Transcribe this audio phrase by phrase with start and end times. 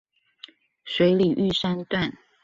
[0.83, 2.17] 水里玉山段